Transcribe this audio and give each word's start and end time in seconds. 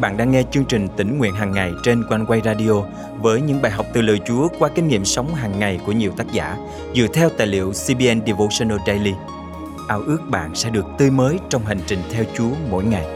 bạn 0.00 0.16
đang 0.16 0.30
nghe 0.30 0.42
chương 0.50 0.64
trình 0.64 0.88
tỉnh 0.96 1.18
nguyện 1.18 1.34
hàng 1.34 1.52
ngày 1.52 1.72
trên 1.82 2.04
quanh 2.08 2.26
quay 2.26 2.40
radio 2.44 2.72
với 3.20 3.40
những 3.40 3.62
bài 3.62 3.72
học 3.72 3.86
từ 3.92 4.02
lời 4.02 4.20
Chúa 4.26 4.48
qua 4.58 4.68
kinh 4.74 4.88
nghiệm 4.88 5.04
sống 5.04 5.34
hàng 5.34 5.58
ngày 5.58 5.80
của 5.86 5.92
nhiều 5.92 6.12
tác 6.16 6.32
giả 6.32 6.56
dựa 6.94 7.06
theo 7.14 7.28
tài 7.38 7.46
liệu 7.46 7.72
CBN 7.72 8.26
Devotional 8.26 8.78
Daily. 8.86 9.14
Ao 9.88 10.00
ước 10.00 10.18
bạn 10.30 10.54
sẽ 10.54 10.70
được 10.70 10.86
tươi 10.98 11.10
mới 11.10 11.38
trong 11.48 11.64
hành 11.64 11.78
trình 11.86 11.98
theo 12.12 12.24
Chúa 12.34 12.50
mỗi 12.70 12.84
ngày. 12.84 13.06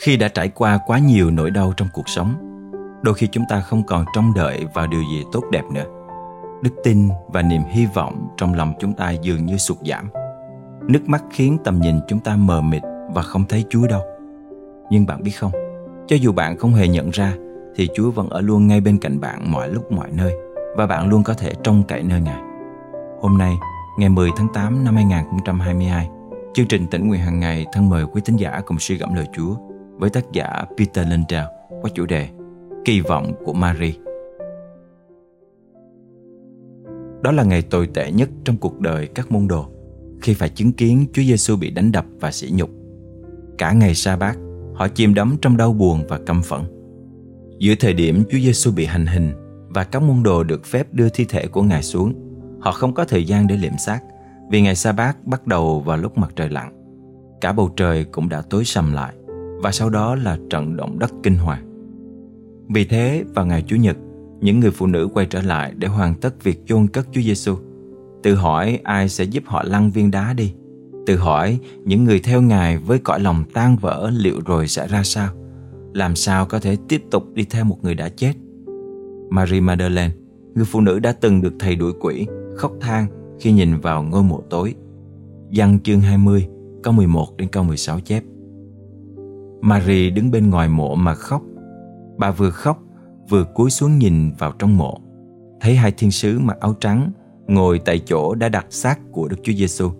Khi 0.00 0.16
đã 0.16 0.28
trải 0.28 0.48
qua 0.48 0.78
quá 0.86 0.98
nhiều 0.98 1.30
nỗi 1.30 1.50
đau 1.50 1.72
trong 1.76 1.88
cuộc 1.92 2.08
sống, 2.08 2.34
đôi 3.02 3.14
khi 3.14 3.28
chúng 3.32 3.44
ta 3.50 3.60
không 3.60 3.82
còn 3.86 4.04
trông 4.14 4.34
đợi 4.34 4.66
vào 4.74 4.86
điều 4.86 5.02
gì 5.12 5.24
tốt 5.32 5.42
đẹp 5.52 5.64
nữa. 5.72 5.84
Đức 6.62 6.70
tin 6.84 7.08
và 7.28 7.42
niềm 7.42 7.62
hy 7.70 7.86
vọng 7.94 8.28
trong 8.36 8.54
lòng 8.54 8.72
chúng 8.80 8.94
ta 8.94 9.10
dường 9.10 9.46
như 9.46 9.56
sụt 9.56 9.78
giảm 9.90 10.08
Nước 10.88 11.08
mắt 11.08 11.24
khiến 11.30 11.58
tầm 11.64 11.80
nhìn 11.80 12.00
chúng 12.08 12.20
ta 12.20 12.36
mờ 12.36 12.60
mịt 12.60 12.82
và 13.14 13.22
không 13.22 13.44
thấy 13.48 13.64
Chúa 13.68 13.86
đâu. 13.86 14.02
Nhưng 14.90 15.06
bạn 15.06 15.22
biết 15.22 15.30
không, 15.30 15.52
cho 16.06 16.16
dù 16.16 16.32
bạn 16.32 16.56
không 16.56 16.72
hề 16.72 16.88
nhận 16.88 17.10
ra 17.10 17.34
thì 17.74 17.88
Chúa 17.94 18.10
vẫn 18.10 18.28
ở 18.28 18.40
luôn 18.40 18.66
ngay 18.66 18.80
bên 18.80 18.98
cạnh 18.98 19.20
bạn 19.20 19.52
mọi 19.52 19.68
lúc 19.68 19.92
mọi 19.92 20.08
nơi 20.12 20.32
và 20.76 20.86
bạn 20.86 21.08
luôn 21.08 21.22
có 21.22 21.34
thể 21.34 21.52
trông 21.62 21.82
cậy 21.88 22.02
nơi 22.02 22.20
Ngài. 22.20 22.42
Hôm 23.20 23.38
nay, 23.38 23.54
ngày 23.98 24.08
10 24.08 24.30
tháng 24.36 24.48
8 24.54 24.84
năm 24.84 24.94
2022, 24.94 26.08
chương 26.54 26.66
trình 26.66 26.86
tỉnh 26.90 27.08
nguyện 27.08 27.20
hàng 27.20 27.40
ngày 27.40 27.66
thân 27.72 27.88
mời 27.88 28.04
quý 28.12 28.20
tín 28.24 28.36
giả 28.36 28.60
cùng 28.66 28.78
suy 28.78 28.96
gẫm 28.96 29.14
lời 29.14 29.26
Chúa 29.32 29.54
với 29.98 30.10
tác 30.10 30.32
giả 30.32 30.64
Peter 30.78 31.08
Lindell 31.08 31.46
qua 31.82 31.90
chủ 31.94 32.06
đề 32.06 32.28
Kỳ 32.84 33.00
vọng 33.00 33.32
của 33.44 33.52
Mary. 33.52 33.98
Đó 37.22 37.32
là 37.32 37.42
ngày 37.44 37.62
tồi 37.62 37.86
tệ 37.94 38.12
nhất 38.12 38.28
trong 38.44 38.56
cuộc 38.56 38.80
đời 38.80 39.08
các 39.14 39.32
môn 39.32 39.48
đồ 39.48 39.66
khi 40.26 40.34
phải 40.34 40.48
chứng 40.48 40.72
kiến 40.72 41.06
Chúa 41.12 41.22
Giêsu 41.22 41.56
bị 41.56 41.70
đánh 41.70 41.92
đập 41.92 42.04
và 42.20 42.30
sỉ 42.30 42.50
nhục. 42.52 42.70
Cả 43.58 43.72
ngày 43.72 43.94
sa 43.94 44.16
bát, 44.16 44.38
họ 44.74 44.88
chìm 44.88 45.14
đắm 45.14 45.36
trong 45.42 45.56
đau 45.56 45.72
buồn 45.72 46.04
và 46.08 46.18
căm 46.26 46.42
phẫn. 46.42 46.60
Giữa 47.58 47.74
thời 47.80 47.92
điểm 47.92 48.22
Chúa 48.30 48.38
Giêsu 48.38 48.72
bị 48.72 48.84
hành 48.84 49.06
hình 49.06 49.32
và 49.68 49.84
các 49.84 50.02
môn 50.02 50.22
đồ 50.22 50.44
được 50.44 50.64
phép 50.64 50.94
đưa 50.94 51.08
thi 51.08 51.24
thể 51.28 51.46
của 51.46 51.62
Ngài 51.62 51.82
xuống, 51.82 52.14
họ 52.60 52.72
không 52.72 52.94
có 52.94 53.04
thời 53.04 53.24
gian 53.24 53.46
để 53.46 53.56
liệm 53.56 53.72
xác 53.78 54.00
vì 54.50 54.62
ngày 54.62 54.74
sa 54.74 54.92
bát 54.92 55.26
bắt 55.26 55.46
đầu 55.46 55.80
vào 55.80 55.96
lúc 55.96 56.18
mặt 56.18 56.30
trời 56.36 56.48
lặn. 56.48 56.72
Cả 57.40 57.52
bầu 57.52 57.70
trời 57.76 58.04
cũng 58.04 58.28
đã 58.28 58.42
tối 58.50 58.64
sầm 58.64 58.92
lại 58.92 59.14
và 59.62 59.72
sau 59.72 59.90
đó 59.90 60.14
là 60.14 60.38
trận 60.50 60.76
động 60.76 60.98
đất 60.98 61.12
kinh 61.22 61.36
hoàng. 61.36 61.62
Vì 62.68 62.84
thế, 62.84 63.24
vào 63.34 63.46
ngày 63.46 63.62
Chủ 63.66 63.76
nhật, 63.76 63.96
những 64.40 64.60
người 64.60 64.70
phụ 64.70 64.86
nữ 64.86 65.08
quay 65.14 65.26
trở 65.26 65.42
lại 65.42 65.72
để 65.76 65.88
hoàn 65.88 66.14
tất 66.14 66.44
việc 66.44 66.66
chôn 66.66 66.88
cất 66.88 67.06
Chúa 67.12 67.22
Giêsu. 67.22 67.56
Tự 68.26 68.34
hỏi 68.34 68.80
ai 68.84 69.08
sẽ 69.08 69.24
giúp 69.24 69.42
họ 69.46 69.62
lăn 69.62 69.90
viên 69.90 70.10
đá 70.10 70.32
đi. 70.32 70.54
Tự 71.06 71.16
hỏi 71.16 71.58
những 71.84 72.04
người 72.04 72.20
theo 72.20 72.42
Ngài 72.42 72.78
với 72.78 72.98
cõi 72.98 73.20
lòng 73.20 73.44
tan 73.54 73.76
vỡ 73.76 74.10
liệu 74.12 74.40
rồi 74.46 74.68
sẽ 74.68 74.86
ra 74.86 75.02
sao? 75.02 75.28
Làm 75.94 76.16
sao 76.16 76.46
có 76.46 76.58
thể 76.58 76.76
tiếp 76.88 77.02
tục 77.10 77.24
đi 77.34 77.44
theo 77.50 77.64
một 77.64 77.78
người 77.82 77.94
đã 77.94 78.08
chết? 78.08 78.32
Marie 79.30 79.60
Madeleine 79.60 80.14
Người 80.54 80.64
phụ 80.64 80.80
nữ 80.80 80.98
đã 80.98 81.12
từng 81.12 81.42
được 81.42 81.52
thầy 81.58 81.76
đuổi 81.76 81.92
quỷ, 82.00 82.26
Khóc 82.56 82.72
than 82.80 83.06
khi 83.40 83.52
nhìn 83.52 83.76
vào 83.76 84.02
ngôi 84.02 84.22
mộ 84.22 84.42
tối. 84.50 84.74
Văn 85.52 85.78
chương 85.84 86.00
20 86.00 86.46
câu 86.82 86.92
11 86.92 87.36
đến 87.36 87.48
câu 87.48 87.64
16 87.64 88.00
chép. 88.00 88.22
Marie 89.60 90.10
đứng 90.10 90.30
bên 90.30 90.50
ngoài 90.50 90.68
mộ 90.68 90.94
mà 90.94 91.14
khóc. 91.14 91.42
Bà 92.18 92.30
vừa 92.30 92.50
khóc, 92.50 92.82
vừa 93.28 93.44
cúi 93.44 93.70
xuống 93.70 93.98
nhìn 93.98 94.32
vào 94.38 94.52
trong 94.58 94.76
mộ. 94.76 94.98
Thấy 95.60 95.76
hai 95.76 95.92
thiên 95.92 96.10
sứ 96.10 96.38
mặc 96.38 96.56
áo 96.60 96.74
trắng 96.80 97.10
ngồi 97.48 97.78
tại 97.78 97.98
chỗ 97.98 98.34
đã 98.34 98.48
đặt 98.48 98.66
xác 98.70 99.00
của 99.12 99.28
Đức 99.28 99.36
Chúa 99.42 99.52
Giêsu. 99.52 99.90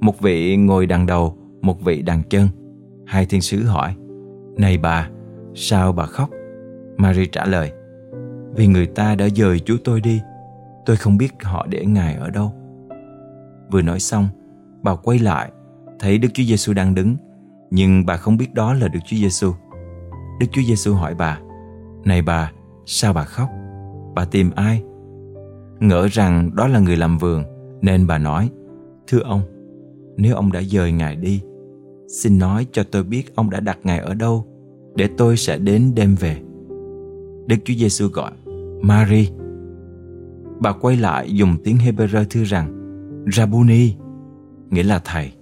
Một 0.00 0.20
vị 0.20 0.56
ngồi 0.56 0.86
đằng 0.86 1.06
đầu, 1.06 1.36
một 1.62 1.80
vị 1.84 2.02
đằng 2.02 2.22
chân. 2.30 2.48
Hai 3.06 3.26
thiên 3.26 3.40
sứ 3.40 3.62
hỏi, 3.64 3.94
Này 4.56 4.78
bà, 4.78 5.10
sao 5.54 5.92
bà 5.92 6.06
khóc? 6.06 6.30
Mary 6.96 7.26
trả 7.26 7.44
lời, 7.44 7.72
Vì 8.54 8.66
người 8.66 8.86
ta 8.86 9.14
đã 9.14 9.28
dời 9.28 9.60
chú 9.60 9.76
tôi 9.84 10.00
đi, 10.00 10.20
tôi 10.86 10.96
không 10.96 11.16
biết 11.16 11.32
họ 11.42 11.66
để 11.66 11.84
Ngài 11.86 12.14
ở 12.14 12.30
đâu. 12.30 12.52
Vừa 13.70 13.82
nói 13.82 14.00
xong, 14.00 14.28
bà 14.82 14.94
quay 14.94 15.18
lại, 15.18 15.50
thấy 16.00 16.18
Đức 16.18 16.28
Chúa 16.34 16.42
Giêsu 16.42 16.72
đang 16.72 16.94
đứng, 16.94 17.16
nhưng 17.70 18.06
bà 18.06 18.16
không 18.16 18.36
biết 18.36 18.54
đó 18.54 18.74
là 18.74 18.88
Đức 18.88 19.00
Chúa 19.06 19.16
Giêsu. 19.16 19.52
Đức 20.40 20.46
Chúa 20.52 20.62
Giêsu 20.62 20.94
hỏi 20.94 21.14
bà, 21.14 21.38
Này 22.04 22.22
bà, 22.22 22.52
sao 22.86 23.12
bà 23.12 23.24
khóc? 23.24 23.48
Bà 24.14 24.24
tìm 24.24 24.50
ai? 24.56 24.82
Ngỡ 25.82 26.08
rằng 26.10 26.50
đó 26.54 26.68
là 26.68 26.78
người 26.78 26.96
làm 26.96 27.18
vườn, 27.18 27.44
Nên 27.80 28.06
bà 28.06 28.18
nói, 28.18 28.50
Thưa 29.06 29.20
ông, 29.20 29.40
Nếu 30.16 30.34
ông 30.34 30.52
đã 30.52 30.62
dời 30.62 30.92
Ngài 30.92 31.16
đi, 31.16 31.40
Xin 32.08 32.38
nói 32.38 32.66
cho 32.72 32.82
tôi 32.82 33.04
biết 33.04 33.34
ông 33.34 33.50
đã 33.50 33.60
đặt 33.60 33.78
Ngài 33.84 33.98
ở 33.98 34.14
đâu, 34.14 34.46
Để 34.96 35.08
tôi 35.16 35.36
sẽ 35.36 35.58
đến 35.58 35.92
đem 35.94 36.14
về. 36.14 36.36
Đức 37.46 37.56
Chúa 37.64 37.74
Giêsu 37.74 38.08
gọi, 38.08 38.32
Mary. 38.82 39.28
Bà 40.60 40.72
quay 40.72 40.96
lại 40.96 41.34
dùng 41.34 41.56
tiếng 41.64 41.76
Hebrew 41.76 42.24
thưa 42.30 42.44
rằng, 42.44 42.72
Rabuni, 43.36 43.94
Nghĩa 44.70 44.82
là 44.82 45.00
thầy. 45.04 45.32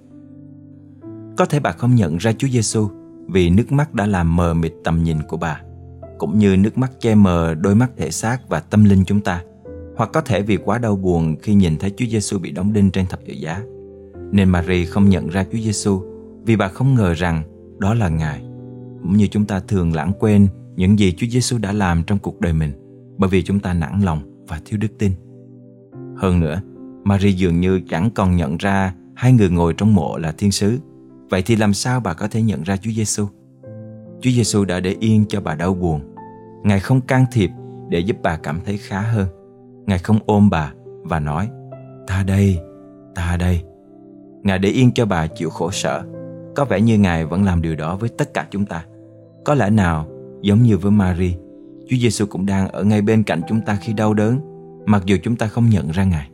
Có 1.36 1.44
thể 1.44 1.60
bà 1.60 1.72
không 1.72 1.94
nhận 1.94 2.16
ra 2.16 2.32
Chúa 2.32 2.48
Giêsu 2.48 2.88
Vì 3.28 3.50
nước 3.50 3.72
mắt 3.72 3.94
đã 3.94 4.06
làm 4.06 4.36
mờ 4.36 4.54
mịt 4.54 4.72
tầm 4.84 5.02
nhìn 5.02 5.16
của 5.28 5.36
bà, 5.36 5.60
Cũng 6.18 6.38
như 6.38 6.56
nước 6.56 6.78
mắt 6.78 6.92
che 7.00 7.14
mờ 7.14 7.54
đôi 7.54 7.74
mắt 7.74 7.90
thể 7.96 8.10
xác 8.10 8.48
và 8.48 8.60
tâm 8.60 8.84
linh 8.84 9.04
chúng 9.04 9.20
ta 9.20 9.42
hoặc 9.96 10.10
có 10.12 10.20
thể 10.20 10.42
vì 10.42 10.56
quá 10.56 10.78
đau 10.78 10.96
buồn 10.96 11.36
khi 11.42 11.54
nhìn 11.54 11.78
thấy 11.78 11.92
Chúa 11.96 12.06
Giêsu 12.06 12.38
bị 12.38 12.50
đóng 12.50 12.72
đinh 12.72 12.90
trên 12.90 13.06
thập 13.06 13.20
tự 13.26 13.32
giá. 13.32 13.62
Nên 14.32 14.48
Mary 14.48 14.84
không 14.84 15.08
nhận 15.08 15.28
ra 15.28 15.44
Chúa 15.52 15.58
Giêsu 15.58 16.02
vì 16.44 16.56
bà 16.56 16.68
không 16.68 16.94
ngờ 16.94 17.14
rằng 17.14 17.42
đó 17.78 17.94
là 17.94 18.08
Ngài. 18.08 18.40
Cũng 19.02 19.16
như 19.16 19.26
chúng 19.26 19.44
ta 19.44 19.60
thường 19.60 19.94
lãng 19.94 20.12
quên 20.18 20.48
những 20.76 20.98
gì 20.98 21.14
Chúa 21.16 21.26
Giêsu 21.26 21.58
đã 21.58 21.72
làm 21.72 22.02
trong 22.06 22.18
cuộc 22.18 22.40
đời 22.40 22.52
mình 22.52 22.72
bởi 23.18 23.30
vì 23.30 23.42
chúng 23.42 23.60
ta 23.60 23.74
nản 23.74 24.00
lòng 24.00 24.44
và 24.48 24.60
thiếu 24.64 24.78
đức 24.82 24.98
tin. 24.98 25.12
Hơn 26.16 26.40
nữa, 26.40 26.60
Mary 27.04 27.32
dường 27.32 27.60
như 27.60 27.80
chẳng 27.88 28.10
còn 28.14 28.36
nhận 28.36 28.56
ra 28.56 28.94
hai 29.14 29.32
người 29.32 29.50
ngồi 29.50 29.74
trong 29.74 29.94
mộ 29.94 30.18
là 30.18 30.32
thiên 30.32 30.52
sứ. 30.52 30.78
Vậy 31.30 31.42
thì 31.42 31.56
làm 31.56 31.74
sao 31.74 32.00
bà 32.00 32.14
có 32.14 32.28
thể 32.28 32.42
nhận 32.42 32.62
ra 32.62 32.76
Chúa 32.76 32.90
Giêsu? 32.90 33.26
Chúa 34.20 34.30
Giêsu 34.30 34.64
đã 34.64 34.80
để 34.80 34.96
yên 35.00 35.24
cho 35.28 35.40
bà 35.40 35.54
đau 35.54 35.74
buồn. 35.74 36.00
Ngài 36.64 36.80
không 36.80 37.00
can 37.00 37.24
thiệp 37.32 37.50
để 37.88 38.00
giúp 38.00 38.16
bà 38.22 38.36
cảm 38.36 38.60
thấy 38.64 38.78
khá 38.78 39.00
hơn. 39.00 39.26
Ngài 39.90 39.98
không 39.98 40.18
ôm 40.26 40.50
bà 40.50 40.72
và 41.02 41.20
nói 41.20 41.48
Ta 42.06 42.24
đây, 42.26 42.58
ta 43.14 43.36
đây. 43.40 43.62
Ngài 44.42 44.58
để 44.58 44.68
yên 44.68 44.92
cho 44.94 45.06
bà 45.06 45.26
chịu 45.26 45.50
khổ 45.50 45.70
sở. 45.70 46.02
Có 46.56 46.64
vẻ 46.64 46.80
như 46.80 46.98
Ngài 46.98 47.24
vẫn 47.24 47.44
làm 47.44 47.62
điều 47.62 47.76
đó 47.76 47.96
với 47.96 48.08
tất 48.08 48.34
cả 48.34 48.46
chúng 48.50 48.66
ta. 48.66 48.84
Có 49.44 49.54
lẽ 49.54 49.70
nào 49.70 50.06
giống 50.42 50.62
như 50.62 50.78
với 50.78 50.90
Mary 50.90 51.34
Chúa 51.88 51.96
Giêsu 51.96 52.26
cũng 52.26 52.46
đang 52.46 52.68
ở 52.68 52.84
ngay 52.84 53.02
bên 53.02 53.22
cạnh 53.22 53.40
chúng 53.48 53.60
ta 53.60 53.78
khi 53.82 53.92
đau 53.92 54.14
đớn 54.14 54.40
Mặc 54.86 55.02
dù 55.06 55.16
chúng 55.22 55.36
ta 55.36 55.46
không 55.46 55.70
nhận 55.70 55.90
ra 55.90 56.04
Ngài. 56.04 56.30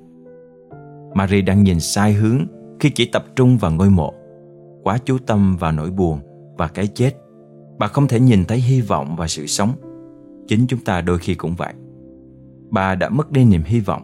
Mary 1.14 1.42
đang 1.42 1.62
nhìn 1.62 1.80
sai 1.80 2.12
hướng 2.12 2.46
khi 2.80 2.90
chỉ 2.90 3.06
tập 3.12 3.24
trung 3.36 3.58
vào 3.58 3.70
ngôi 3.70 3.90
mộ. 3.90 4.14
Quá 4.82 4.98
chú 5.04 5.18
tâm 5.26 5.56
vào 5.56 5.72
nỗi 5.72 5.90
buồn 5.90 6.20
và 6.56 6.68
cái 6.68 6.86
chết. 6.86 7.12
Bà 7.78 7.86
không 7.86 8.08
thể 8.08 8.20
nhìn 8.20 8.44
thấy 8.44 8.58
hy 8.58 8.80
vọng 8.80 9.16
và 9.16 9.28
sự 9.28 9.46
sống. 9.46 9.72
Chính 10.48 10.66
chúng 10.66 10.80
ta 10.80 11.00
đôi 11.00 11.18
khi 11.18 11.34
cũng 11.34 11.54
vậy 11.54 11.72
bà 12.76 12.94
đã 12.94 13.08
mất 13.08 13.32
đi 13.32 13.44
niềm 13.44 13.62
hy 13.64 13.80
vọng, 13.80 14.02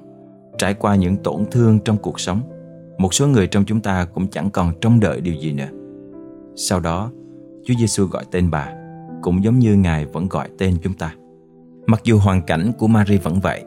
trải 0.59 0.75
qua 0.75 0.97
những 0.97 1.17
tổn 1.17 1.45
thương 1.51 1.79
trong 1.85 1.97
cuộc 1.97 2.21
sống. 2.21 2.41
Một 2.99 3.15
số 3.15 3.27
người 3.27 3.47
trong 3.47 3.65
chúng 3.65 3.81
ta 3.81 4.05
cũng 4.05 4.29
chẳng 4.29 4.51
còn 4.51 4.73
trông 4.81 5.01
đợi 5.01 5.21
điều 5.21 5.35
gì 5.35 5.53
nữa. 5.53 5.69
Sau 6.57 6.81
đó, 6.81 7.11
Chúa 7.65 7.75
Giêsu 7.79 8.07
gọi 8.07 8.25
tên 8.31 8.51
bà, 8.51 8.73
cũng 9.23 9.45
giống 9.45 9.59
như 9.59 9.77
Ngài 9.77 10.07
vẫn 10.07 10.29
gọi 10.29 10.49
tên 10.59 10.77
chúng 10.83 10.95
ta. 10.95 11.15
Mặc 11.87 12.01
dù 12.05 12.19
hoàn 12.19 12.43
cảnh 12.43 12.73
của 12.79 12.87
Mary 12.87 13.19
vẫn 13.19 13.41
vậy, 13.41 13.65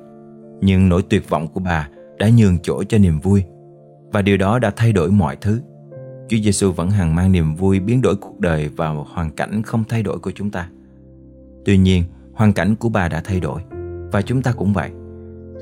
nhưng 0.61 0.89
nỗi 0.89 1.01
tuyệt 1.09 1.29
vọng 1.29 1.47
của 1.47 1.59
bà 1.59 1.89
đã 2.17 2.29
nhường 2.37 2.57
chỗ 2.63 2.83
cho 2.83 2.97
niềm 2.97 3.19
vui 3.19 3.43
và 4.11 4.21
điều 4.21 4.37
đó 4.37 4.59
đã 4.59 4.71
thay 4.75 4.93
đổi 4.93 5.11
mọi 5.11 5.35
thứ. 5.41 5.61
Chúa 6.27 6.37
Giêsu 6.43 6.71
vẫn 6.71 6.89
hằng 6.89 7.15
mang 7.15 7.31
niềm 7.31 7.55
vui 7.55 7.79
biến 7.79 8.01
đổi 8.01 8.15
cuộc 8.15 8.39
đời 8.39 8.69
vào 8.75 9.07
hoàn 9.13 9.31
cảnh 9.31 9.61
không 9.61 9.83
thay 9.89 10.03
đổi 10.03 10.19
của 10.19 10.31
chúng 10.35 10.51
ta. 10.51 10.69
Tuy 11.65 11.77
nhiên, 11.77 12.03
hoàn 12.33 12.53
cảnh 12.53 12.75
của 12.75 12.89
bà 12.89 13.07
đã 13.07 13.21
thay 13.25 13.39
đổi 13.39 13.61
và 14.11 14.21
chúng 14.21 14.41
ta 14.41 14.51
cũng 14.51 14.73
vậy. 14.73 14.91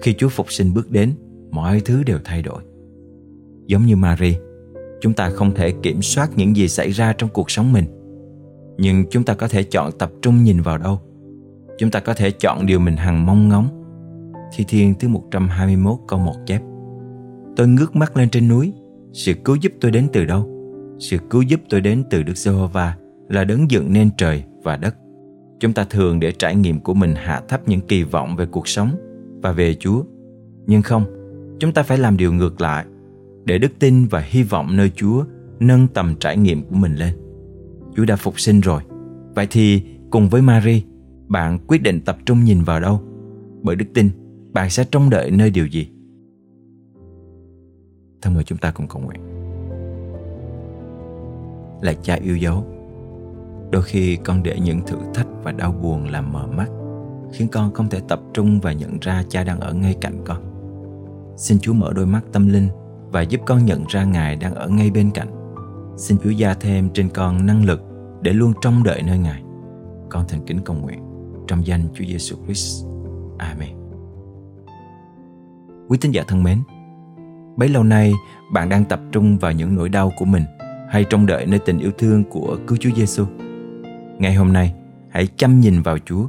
Khi 0.01 0.13
Chúa 0.13 0.29
Phục 0.29 0.51
sinh 0.51 0.73
bước 0.73 0.91
đến, 0.91 1.13
mọi 1.51 1.79
thứ 1.79 2.03
đều 2.03 2.17
thay 2.23 2.41
đổi. 2.41 2.63
Giống 3.67 3.85
như 3.85 3.95
Mary, 3.95 4.35
chúng 5.01 5.13
ta 5.13 5.29
không 5.29 5.55
thể 5.55 5.71
kiểm 5.71 6.01
soát 6.01 6.29
những 6.35 6.55
gì 6.55 6.67
xảy 6.67 6.91
ra 6.91 7.13
trong 7.13 7.29
cuộc 7.33 7.51
sống 7.51 7.73
mình. 7.73 7.85
Nhưng 8.77 9.05
chúng 9.09 9.23
ta 9.23 9.33
có 9.33 9.47
thể 9.47 9.63
chọn 9.63 9.91
tập 9.99 10.11
trung 10.21 10.43
nhìn 10.43 10.61
vào 10.61 10.77
đâu. 10.77 10.99
Chúng 11.77 11.91
ta 11.91 11.99
có 11.99 12.13
thể 12.13 12.31
chọn 12.31 12.65
điều 12.65 12.79
mình 12.79 12.95
hằng 12.95 13.25
mong 13.25 13.49
ngóng. 13.49 13.83
Thi 14.55 14.65
Thiên 14.67 14.93
thứ 14.99 15.07
121 15.07 15.97
câu 16.07 16.19
1 16.19 16.33
chép. 16.45 16.61
Tôi 17.55 17.67
ngước 17.67 17.95
mắt 17.95 18.17
lên 18.17 18.29
trên 18.29 18.47
núi, 18.47 18.73
sự 19.13 19.33
cứu 19.33 19.55
giúp 19.55 19.71
tôi 19.81 19.91
đến 19.91 20.07
từ 20.13 20.25
đâu? 20.25 20.49
Sự 20.99 21.17
cứu 21.29 21.41
giúp 21.41 21.61
tôi 21.69 21.81
đến 21.81 22.03
từ 22.09 22.23
Đức 22.23 22.37
Giê-hô-va 22.37 22.97
là 23.29 23.43
đấng 23.43 23.71
dựng 23.71 23.93
nên 23.93 24.09
trời 24.17 24.43
và 24.63 24.77
đất. 24.77 24.95
Chúng 25.63 25.73
ta 25.73 25.83
thường 25.83 26.19
để 26.19 26.31
trải 26.31 26.55
nghiệm 26.55 26.79
của 26.79 26.93
mình 26.93 27.13
hạ 27.15 27.41
thấp 27.47 27.67
những 27.67 27.81
kỳ 27.81 28.03
vọng 28.03 28.35
về 28.35 28.45
cuộc 28.45 28.67
sống 28.67 28.89
và 29.41 29.51
về 29.51 29.75
Chúa. 29.75 30.03
Nhưng 30.67 30.81
không, 30.81 31.05
chúng 31.59 31.73
ta 31.73 31.83
phải 31.83 31.97
làm 31.97 32.17
điều 32.17 32.33
ngược 32.33 32.61
lại, 32.61 32.85
để 33.45 33.57
đức 33.57 33.71
tin 33.79 34.05
và 34.05 34.19
hy 34.19 34.43
vọng 34.43 34.75
nơi 34.75 34.91
Chúa 34.95 35.25
nâng 35.59 35.87
tầm 35.87 36.15
trải 36.19 36.37
nghiệm 36.37 36.63
của 36.63 36.75
mình 36.75 36.95
lên. 36.95 37.15
Chúa 37.95 38.05
đã 38.05 38.15
phục 38.15 38.39
sinh 38.39 38.59
rồi. 38.59 38.81
Vậy 39.35 39.47
thì 39.49 39.83
cùng 40.09 40.29
với 40.29 40.41
Mary, 40.41 40.83
bạn 41.27 41.59
quyết 41.67 41.83
định 41.83 42.01
tập 42.01 42.17
trung 42.25 42.43
nhìn 42.43 42.63
vào 42.63 42.79
đâu? 42.79 43.01
Bởi 43.61 43.75
đức 43.75 43.85
tin, 43.93 44.09
bạn 44.53 44.69
sẽ 44.69 44.83
trông 44.91 45.09
đợi 45.09 45.31
nơi 45.31 45.49
điều 45.49 45.65
gì? 45.65 45.89
Thân 48.21 48.33
mời 48.33 48.43
chúng 48.43 48.57
ta 48.57 48.71
cùng 48.71 48.87
cầu 48.87 49.01
nguyện. 49.01 49.21
Là 51.81 51.93
cha 51.93 52.15
yêu 52.15 52.37
dấu, 52.37 52.65
đôi 53.73 53.81
khi 53.81 54.15
con 54.15 54.43
để 54.43 54.59
những 54.59 54.81
thử 54.81 54.97
thách 55.13 55.27
và 55.43 55.51
đau 55.51 55.71
buồn 55.71 56.07
làm 56.07 56.33
mờ 56.33 56.47
mắt, 56.47 56.67
khiến 57.31 57.47
con 57.51 57.73
không 57.73 57.89
thể 57.89 57.99
tập 58.07 58.19
trung 58.33 58.59
và 58.59 58.73
nhận 58.73 58.97
ra 59.01 59.23
cha 59.29 59.43
đang 59.43 59.59
ở 59.59 59.73
ngay 59.73 59.95
cạnh 60.01 60.21
con. 60.25 60.37
Xin 61.37 61.59
Chúa 61.59 61.73
mở 61.73 61.93
đôi 61.95 62.05
mắt 62.05 62.21
tâm 62.31 62.47
linh 62.47 62.67
và 63.11 63.21
giúp 63.21 63.41
con 63.45 63.65
nhận 63.65 63.83
ra 63.87 64.03
Ngài 64.03 64.35
đang 64.35 64.55
ở 64.55 64.67
ngay 64.67 64.91
bên 64.91 65.11
cạnh. 65.11 65.27
Xin 65.97 66.17
Chúa 66.23 66.29
gia 66.29 66.53
thêm 66.53 66.89
trên 66.89 67.09
con 67.09 67.45
năng 67.45 67.65
lực 67.65 67.81
để 68.21 68.33
luôn 68.33 68.53
trông 68.61 68.83
đợi 68.83 69.01
nơi 69.01 69.17
Ngài. 69.17 69.43
Con 70.09 70.25
thành 70.27 70.45
kính 70.45 70.59
cầu 70.65 70.75
nguyện 70.75 70.99
trong 71.47 71.67
danh 71.67 71.81
Chúa 71.93 72.05
Giêsu 72.05 72.35
Christ. 72.45 72.85
Amen. 73.37 73.69
Quý 75.89 75.97
tín 76.01 76.11
giả 76.11 76.23
thân 76.27 76.43
mến, 76.43 76.57
bấy 77.57 77.69
lâu 77.69 77.83
nay 77.83 78.13
bạn 78.53 78.69
đang 78.69 78.85
tập 78.85 78.99
trung 79.11 79.37
vào 79.37 79.51
những 79.51 79.75
nỗi 79.75 79.89
đau 79.89 80.11
của 80.19 80.25
mình 80.25 80.43
hay 80.89 81.03
trông 81.03 81.25
đợi 81.25 81.45
nơi 81.45 81.59
tình 81.59 81.79
yêu 81.79 81.91
thương 81.97 82.23
của 82.23 82.57
cứu 82.67 82.77
Chúa 82.81 82.91
Giêsu. 82.95 83.25
Ngày 84.19 84.33
hôm 84.33 84.53
nay, 84.53 84.73
hãy 85.09 85.27
chăm 85.37 85.59
nhìn 85.59 85.81
vào 85.81 85.97
Chúa 85.97 86.27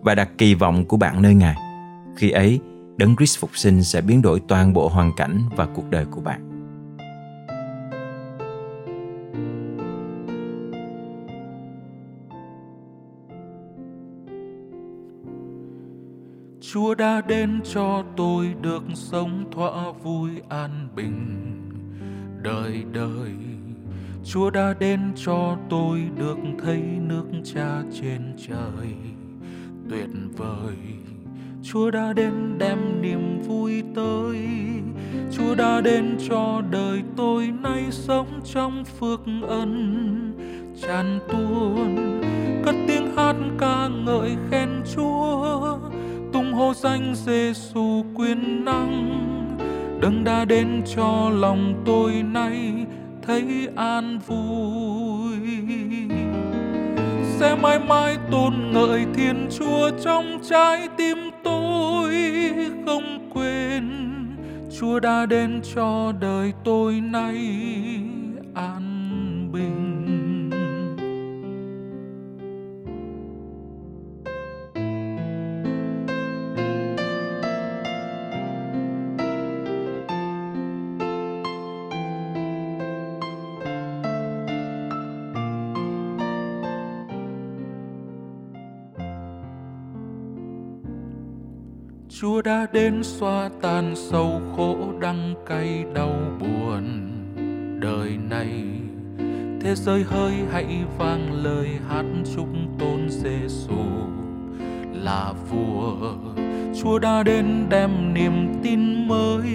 và 0.00 0.14
đặt 0.14 0.28
kỳ 0.38 0.54
vọng 0.54 0.84
của 0.84 0.96
bạn 0.96 1.22
nơi 1.22 1.34
Ngài. 1.34 1.56
Khi 2.16 2.30
ấy, 2.30 2.60
Đấng 2.96 3.16
Christ 3.16 3.38
phục 3.38 3.56
sinh 3.56 3.82
sẽ 3.82 4.00
biến 4.00 4.22
đổi 4.22 4.40
toàn 4.48 4.72
bộ 4.72 4.88
hoàn 4.88 5.12
cảnh 5.16 5.42
và 5.56 5.66
cuộc 5.66 5.90
đời 5.90 6.04
của 6.10 6.20
bạn. 6.20 6.42
Chúa 16.60 16.94
đã 16.94 17.22
đến 17.28 17.60
cho 17.64 18.04
tôi 18.16 18.54
được 18.62 18.82
sống 18.94 19.44
thỏa 19.52 19.92
vui 20.02 20.30
an 20.48 20.88
bình 20.96 21.42
đời 22.42 22.84
đời. 22.92 23.45
Chúa 24.32 24.50
đã 24.50 24.74
đến 24.78 25.00
cho 25.24 25.56
tôi 25.70 26.02
được 26.18 26.38
thấy 26.64 26.82
nước 27.08 27.24
cha 27.44 27.82
trên 28.00 28.20
trời 28.48 28.88
tuyệt 29.90 30.08
vời. 30.36 30.76
Chúa 31.62 31.90
đã 31.90 32.12
đến 32.12 32.58
đem 32.58 33.02
niềm 33.02 33.40
vui 33.42 33.82
tới. 33.94 34.38
Chúa 35.32 35.54
đã 35.54 35.80
đến 35.80 36.16
cho 36.28 36.62
đời 36.70 37.02
tôi 37.16 37.52
nay 37.62 37.84
sống 37.90 38.40
trong 38.44 38.84
phước 38.84 39.20
ân 39.48 40.32
tràn 40.82 41.20
tuôn, 41.28 42.20
cất 42.64 42.74
tiếng 42.88 43.16
hát 43.16 43.36
ca 43.58 43.88
ngợi 43.88 44.36
khen 44.50 44.68
Chúa 44.94 45.78
tung 46.32 46.52
hô 46.52 46.74
danh 46.74 47.14
Giêsu 47.14 48.04
quyền 48.14 48.64
năng 48.64 49.16
đấng 50.00 50.24
đã 50.24 50.44
đến 50.44 50.82
cho 50.96 51.30
lòng 51.30 51.82
tôi 51.86 52.12
nay 52.22 52.86
thấy 53.26 53.68
an 53.76 54.18
vui. 54.26 55.36
Sẽ 57.38 57.56
mãi 57.62 57.78
mãi 57.78 58.16
tôn 58.30 58.54
ngợi 58.72 59.06
thiên 59.14 59.48
chúa 59.58 59.90
trong 60.04 60.38
trái 60.50 60.88
tim 60.96 61.16
tôi. 61.44 62.14
Không 62.86 63.30
quên, 63.34 63.90
chúa 64.80 65.00
đã 65.00 65.26
đến 65.26 65.60
cho 65.74 66.12
đời 66.20 66.52
tôi 66.64 67.00
nay 67.00 67.36
an 68.54 69.48
bình. 69.52 69.95
Chúa 92.20 92.42
đã 92.42 92.66
đến 92.72 93.02
xoa 93.02 93.50
tan 93.62 93.94
sâu 93.96 94.40
khổ 94.56 94.76
đắng 95.00 95.34
cay 95.46 95.84
đau 95.94 96.14
buồn. 96.40 96.84
Đời 97.80 98.18
này, 98.30 98.50
thế 99.60 99.74
giới 99.74 100.02
hơi 100.02 100.32
hãy 100.52 100.66
vang 100.98 101.44
lời 101.44 101.68
hát 101.88 102.04
chúc 102.36 102.48
tôn 102.78 103.08
Giêsu 103.08 103.84
là 104.92 105.32
vua, 105.50 106.12
Chúa 106.82 106.98
đã 106.98 107.22
đến 107.22 107.66
đem 107.70 108.14
niềm 108.14 108.54
tin 108.62 109.08
mới. 109.08 109.46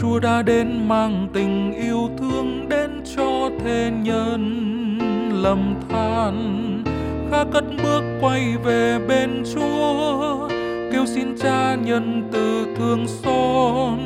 Chúa 0.00 0.18
đã 0.18 0.42
đến 0.42 0.88
mang 0.88 1.28
tình 1.32 1.72
yêu 1.72 2.10
thương 2.18 2.68
đến 2.68 2.90
cho 3.16 3.50
thế 3.64 3.92
nhân. 4.02 4.68
Lầm 5.42 5.74
than, 5.88 6.84
khá 7.30 7.44
cất 7.52 7.64
bước 7.82 8.02
quay 8.20 8.56
về 8.64 8.98
bên 9.08 9.42
Chúa 9.54 10.51
kêu 10.92 11.06
xin 11.06 11.36
cha 11.38 11.74
nhân 11.74 12.28
từ 12.32 12.66
thương 12.76 13.06
xót. 13.06 13.98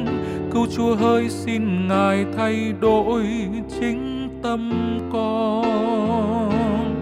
Cứu 0.53 0.67
chúa 0.77 0.94
hỡi 0.94 1.29
xin 1.29 1.88
ngài 1.88 2.27
thay 2.37 2.73
đổi 2.81 3.25
chính 3.81 4.29
tâm 4.43 4.71
con. 5.12 6.93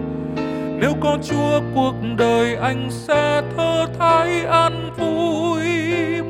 Nếu 0.79 0.93
có 1.01 1.17
chúa, 1.29 1.61
cuộc 1.75 1.93
đời 2.17 2.55
anh 2.55 2.87
sẽ 2.91 3.43
thơ 3.57 3.85
thái 3.99 4.45
an 4.45 4.91
vui 4.97 5.61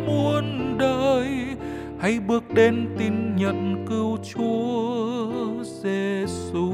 muôn 0.06 0.78
đời. 0.78 1.28
Hãy 2.00 2.20
bước 2.20 2.44
đến 2.54 2.88
tin 3.00 3.36
nhận 3.36 3.86
cứu 3.90 4.18
chúa 4.34 5.64
giêsu 5.64 6.72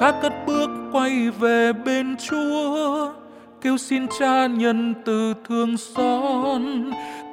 khác 0.00 0.14
cất 0.22 0.32
bước 0.46 0.70
quay 0.92 1.30
về 1.30 1.72
bên 1.72 2.16
chúa 2.28 3.25
kêu 3.60 3.76
xin 3.78 4.06
cha 4.18 4.46
nhân 4.46 4.94
từ 5.04 5.34
thương 5.48 5.76
xót. 5.76 6.60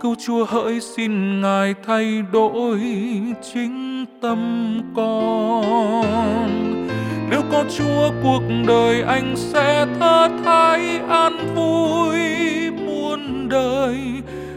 Cứu 0.02 0.16
chúa 0.26 0.46
hỡi 0.46 0.82
xin 0.82 1.42
ngài 1.42 1.74
thay 1.88 2.24
đổi 2.32 2.82
chính 3.54 4.06
tâm 4.22 4.40
con. 4.96 6.88
Nếu 7.30 7.42
có 7.52 7.64
chúa, 7.78 8.12
cuộc 8.24 8.42
đời 8.68 9.02
anh 9.02 9.34
sẽ 9.36 9.88
thơ 10.00 10.30
thái 10.44 10.98
an 10.98 11.56
vui 11.56 12.20
muôn 12.72 13.50
đời. 13.50 13.98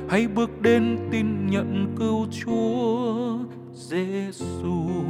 Hãy 0.08 0.26
bước 0.26 0.62
đến 0.62 0.98
tin 1.10 1.46
nhận 1.46 1.94
cứu 1.98 2.26
chúa 2.44 3.38
giêsu 3.74 5.06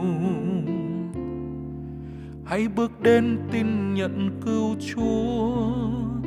hãy 2.47 2.69
bước 2.69 3.01
đến 3.03 3.39
tin 3.53 3.95
nhận 3.95 4.31
cứu 4.45 4.77
chúa 4.81 6.26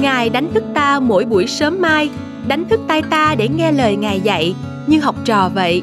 Ngài 0.00 0.30
đánh 0.30 0.48
thức 0.54 0.64
ta 0.74 1.00
mỗi 1.00 1.24
buổi 1.24 1.46
sớm 1.46 1.80
mai, 1.80 2.10
đánh 2.48 2.64
thức 2.68 2.80
tay 2.88 3.02
ta 3.02 3.34
để 3.38 3.48
nghe 3.48 3.72
lời 3.72 3.96
Ngài 3.96 4.20
dạy, 4.20 4.54
như 4.86 5.00
học 5.00 5.14
trò 5.24 5.50
vậy. 5.54 5.82